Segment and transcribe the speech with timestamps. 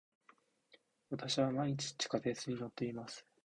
[1.11, 3.23] 私は毎日地下鉄に乗っています。